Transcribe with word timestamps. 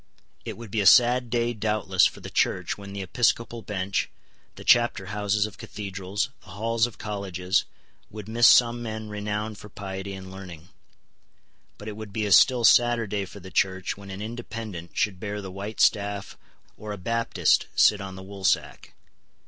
It 0.45 0.57
would 0.57 0.71
be 0.71 0.81
a 0.81 0.87
sad 0.87 1.29
day 1.29 1.53
doubtless 1.53 2.07
for 2.07 2.21
the 2.21 2.31
Church 2.31 2.75
when 2.75 2.91
the 2.91 3.03
episcopal 3.03 3.61
bench, 3.61 4.09
the 4.55 4.63
chapter 4.63 5.05
houses 5.13 5.45
of 5.45 5.59
cathedrals, 5.59 6.31
the 6.41 6.47
halls 6.53 6.87
of 6.87 6.97
colleges, 6.97 7.65
would 8.09 8.27
miss 8.27 8.47
some 8.47 8.81
men 8.81 9.09
renowned 9.09 9.59
for 9.59 9.69
piety 9.69 10.13
and 10.13 10.31
learning. 10.31 10.69
But 11.77 11.87
it 11.87 11.95
would 11.95 12.11
be 12.11 12.25
a 12.25 12.31
still 12.31 12.63
sadder 12.63 13.05
day 13.05 13.25
for 13.25 13.39
the 13.41 13.51
Church 13.51 13.95
when 13.95 14.09
an 14.09 14.23
Independent 14.23 14.89
should 14.97 15.19
bear 15.19 15.39
the 15.39 15.51
white 15.51 15.79
staff 15.79 16.35
or 16.77 16.91
a 16.93 16.97
Baptist 16.97 17.67
sit 17.75 18.01
on 18.01 18.15
the 18.15 18.23
woolsack. 18.23 18.95